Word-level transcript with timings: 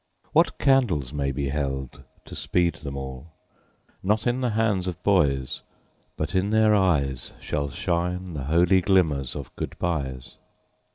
What 0.33 0.57
candles 0.57 1.13
may 1.13 1.31
be 1.31 1.49
held 1.49 2.03
to 2.25 2.35
speed 2.35 2.73
them 2.73 2.97
all? 2.97 3.33
Not 4.01 4.25
in 4.25 4.41
the 4.41 4.49
hands 4.49 4.87
of 4.87 5.03
boys, 5.03 5.61
but 6.17 6.33
in 6.33 6.49
their 6.49 6.73
eyes 6.73 7.33
Shall 7.39 7.69
shine 7.69 8.33
the 8.33 8.45
holy 8.45 8.81
glimmers 8.81 9.35
of 9.35 9.55
good 9.55 9.77
byes. 9.77 10.37